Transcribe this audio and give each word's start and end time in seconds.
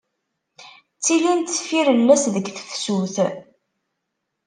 Ttilint 0.97 1.53
tfirellas 1.57 2.23
deg 2.35 2.45
tefsut. 2.55 3.15